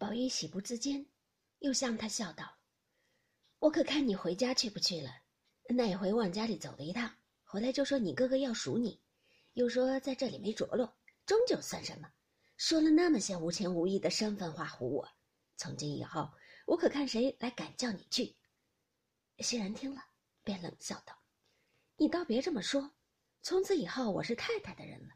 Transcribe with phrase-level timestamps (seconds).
[0.00, 1.10] 宝玉喜不自禁，
[1.58, 2.56] 又向他笑道
[3.60, 5.10] ：“我可看你回家去不去了？
[5.68, 8.98] 那一回往家里走了一趟，回来就说你哥哥要赎你，
[9.52, 12.10] 又说在这里没着落，终究算什么？
[12.56, 15.06] 说了那么些无情无义的身份话唬我。
[15.58, 16.30] 从今以后，
[16.64, 18.34] 我可看谁来敢叫你去？”
[19.40, 20.02] 袭人听了，
[20.42, 21.14] 便冷笑道
[21.98, 22.90] ：“你倒别这么说，
[23.42, 25.14] 从此以后我是太太的人了，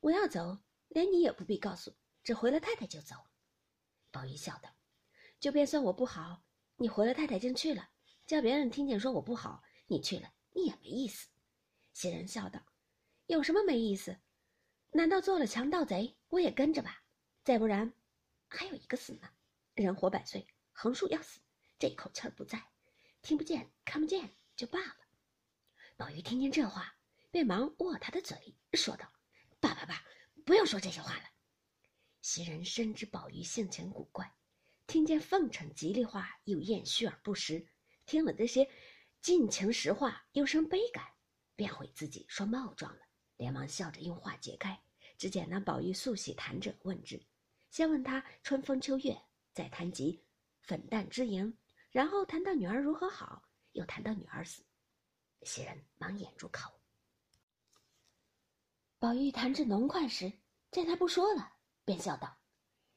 [0.00, 0.58] 我要走，
[0.88, 3.16] 连你也不必告诉，只回了太太就走。”
[4.16, 4.70] 宝玉笑道
[5.38, 6.42] ：“就便算我不好，
[6.76, 7.90] 你回了太太竟去了，
[8.24, 11.28] 叫别人听见说我不好，你去了，你也没意思。”
[11.92, 12.58] 袭人笑道
[13.28, 14.16] ：“有什么没意思？
[14.92, 17.04] 难道做了强盗贼，我也跟着吧？
[17.44, 17.92] 再不然，
[18.48, 19.28] 还有一个死呢。
[19.74, 21.38] 人活百岁，横竖要死，
[21.78, 22.70] 这口气儿不在，
[23.20, 24.96] 听不见看不见就罢了。”
[25.98, 26.96] 宝玉听见这话，
[27.30, 29.12] 便忙握他的嘴，说道
[29.60, 30.02] ：“爸爸爸，
[30.46, 31.24] 不要说这些话了。”
[32.26, 34.34] 袭人深知宝玉性情古怪，
[34.88, 37.64] 听见奉承吉利话又厌虚而不实，
[38.04, 38.68] 听了这些
[39.22, 41.04] 尽情实话又生悲感，
[41.54, 43.02] 便悔自己说冒撞了，
[43.36, 44.76] 连忙笑着用话解开。
[45.16, 47.24] 只见那宝玉素喜谈者问之，
[47.70, 49.16] 先问他春风秋月，
[49.52, 50.20] 再谈及
[50.62, 51.56] 粉黛之言，
[51.92, 54.64] 然后谈到女儿如何好，又谈到女儿死。
[55.42, 56.72] 袭人忙掩住口。
[58.98, 60.32] 宝玉谈至浓快时，
[60.72, 61.52] 见他不说了。
[61.86, 62.36] 便笑道：“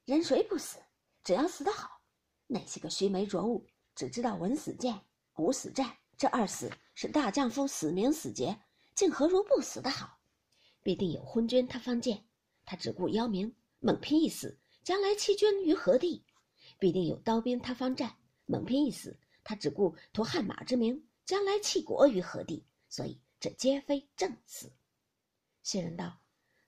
[0.03, 0.79] 人谁不死？
[1.23, 2.01] 只要死得好。
[2.47, 4.99] 那些个须眉浊物，只知道闻死谏、
[5.35, 8.59] 武死战，这二死是大丈夫死名死节，
[8.95, 10.19] 竟何如不死的好？
[10.81, 12.25] 必定有昏君他方见，
[12.65, 16.25] 他只顾邀名，猛拼一死，将来弃君于何地？
[16.79, 18.17] 必定有刀兵他方战，
[18.47, 22.65] 猛拼一死，他只顾图汗马之名，将来弃国于何地？
[22.87, 24.73] 所以这皆非正死。”
[25.61, 26.19] 袭人道：“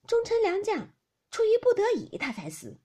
[0.06, 0.88] 忠臣良将。”
[1.32, 2.78] 出于不得已，他才死。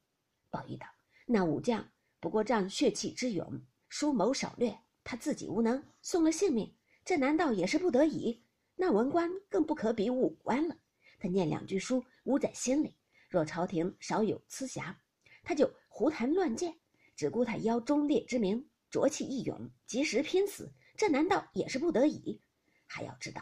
[0.50, 0.88] 宝玉道
[1.28, 8.42] ：“那武将不过仗血气之勇，疏谋少略，他自己无能，送了性命，这难道也是不得已？
[8.78, 10.78] 那文官更不可比武官了。
[11.19, 12.96] 他念两句书，捂在心里。
[13.28, 14.97] 若朝廷少有疵瑕，
[15.44, 16.74] 他就胡谈乱谏，
[17.18, 20.72] 只顾他邀忠烈之名，浊气义勇，及时拼死。
[20.96, 22.41] 这难道也是不得已？
[22.85, 23.41] 还要知道，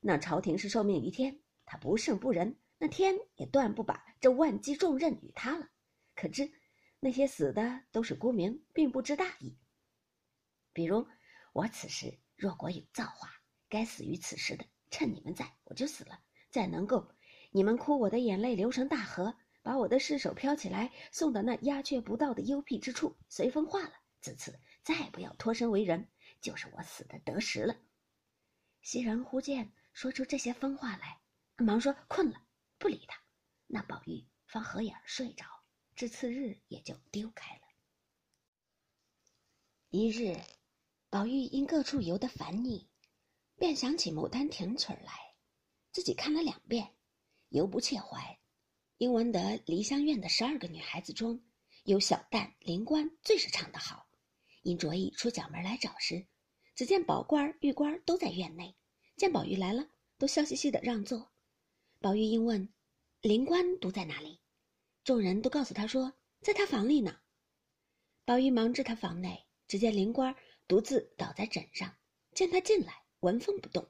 [0.00, 5.68] 那朝廷是受命于天，他不圣不仁。”那天也断不把这万机重任与他了，
[6.14, 6.52] 可知
[7.00, 9.56] 那些死的都是孤名，并不知大义。
[10.72, 11.06] 比如
[11.52, 13.30] 我此时若果有造化，
[13.68, 16.18] 该死于此时的，趁你们在，我就死了；
[16.50, 17.10] 再能够
[17.50, 23.92] 你们哭我的眼泪流成大河，把我的尸首飘起来，送到那鸦雀不到的幽僻之处，随风化了。
[24.20, 26.08] 自此再不要脱身为人，
[26.42, 27.76] 就是我死的得时了。
[28.82, 31.20] 袭人忽见说出这些疯话来，
[31.56, 32.42] 忙说困了。
[32.78, 33.20] 不理他，
[33.66, 35.44] 那宝玉方合眼睡着，
[35.94, 37.62] 至次日也就丢开了。
[39.88, 40.36] 一日，
[41.08, 42.88] 宝玉因各处游得烦腻，
[43.56, 45.34] 便想起《牡丹亭》曲儿来，
[45.92, 46.94] 自己看了两遍，
[47.48, 48.38] 犹不切怀。
[48.98, 51.42] 因闻得梨香院的十二个女孩子中，
[51.84, 54.06] 有小旦、灵官最是唱得好，
[54.62, 56.26] 因着意出角门来找时，
[56.74, 58.76] 只见宝官、玉官都在院内，
[59.16, 59.88] 见宝玉来了，
[60.18, 61.30] 都笑嘻嘻的让座。
[62.00, 62.68] 宝玉应问
[63.22, 64.38] ：“灵官独在哪里？”
[65.02, 67.20] 众人都告诉他说：“在他房里呢。”
[68.24, 70.34] 宝玉忙至他房内，只见灵官
[70.68, 71.96] 独自倒在枕上，
[72.32, 73.88] 见他进来，纹风不动。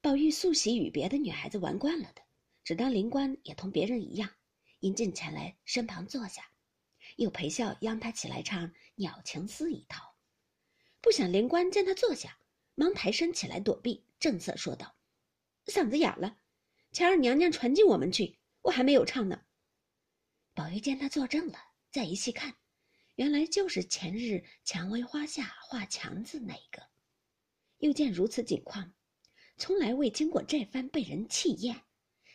[0.00, 2.22] 宝玉素喜与别的女孩子玩惯了的，
[2.64, 4.28] 只当灵官也同别人一样，
[4.80, 6.50] 因进前来身旁坐下，
[7.16, 10.14] 又陪笑央他起来唱《鸟情思》一套。
[11.00, 12.38] 不想灵官见他坐下，
[12.74, 14.94] 忙抬身起来躲避，正色说道
[15.66, 16.38] ：“嗓子哑了。”
[16.94, 19.44] 前儿娘娘传进我们去，我还没有唱呢。
[20.54, 21.58] 宝玉见他坐正了，
[21.90, 22.54] 再一细看，
[23.16, 26.88] 原来就是前日蔷薇花下画墙字那个。
[27.78, 28.94] 又见如此景况，
[29.56, 31.82] 从来未经过这番被人气厌，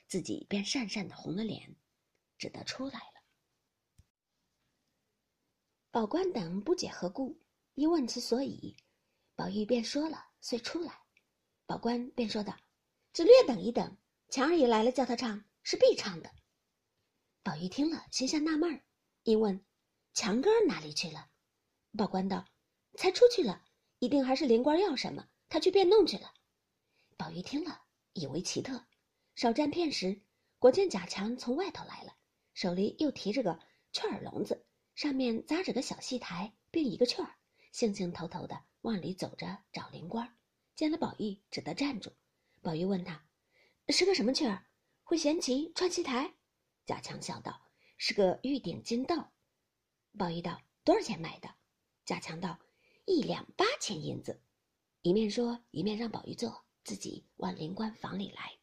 [0.07, 1.77] 自己便讪讪的红了脸，
[2.37, 3.23] 只得出来了。
[5.89, 7.41] 宝官等不解何故，
[7.75, 8.75] 一问其所以，
[9.35, 11.00] 宝玉便说了，遂出来。
[11.65, 12.53] 宝官便说道
[13.13, 13.97] ：“只略等一等。”
[14.29, 16.29] 强儿也来了，叫他唱是必唱的。
[17.41, 18.83] 宝玉听了，心下纳闷儿，
[19.23, 19.65] 一问
[20.13, 21.29] ：“强哥哪里去了？”
[21.97, 22.45] 宝官道
[22.95, 23.65] ：“才出去了，
[23.97, 26.31] 一定还是灵官要什么，他去变弄去了。”
[27.17, 27.81] 宝玉听了，
[28.13, 28.85] 以为奇特，
[29.35, 30.21] 少占片时，
[30.59, 32.15] 果见贾强从外头来了，
[32.53, 33.59] 手里又提着个
[33.91, 37.35] 雀儿笼子，上面扎着个小戏台，并一个雀儿，
[37.71, 40.37] 兴兴头头的往里走着找灵官。
[40.75, 42.13] 见了宝玉，只得站住。
[42.61, 43.25] 宝玉问他。
[43.91, 44.65] 是个什么雀儿？
[45.03, 46.36] 会闲棋、串戏台？
[46.86, 47.59] 贾强笑道
[47.97, 49.15] ：“是个玉顶金豆。”
[50.18, 51.50] 宝玉道：“多少钱买的？
[52.06, 52.59] 贾强道
[53.06, 54.41] ：“一两八千银子。”
[55.01, 58.58] 一面说，一面让宝玉坐，自己往灵官房里来。